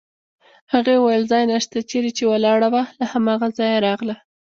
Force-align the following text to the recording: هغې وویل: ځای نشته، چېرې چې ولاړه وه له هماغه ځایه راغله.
هغې 0.73 0.95
وویل: 0.97 1.23
ځای 1.31 1.43
نشته، 1.53 1.77
چېرې 1.89 2.11
چې 2.17 2.23
ولاړه 2.31 2.67
وه 2.73 2.83
له 2.99 3.05
هماغه 3.13 3.47
ځایه 3.57 3.77
راغله. 3.87 4.15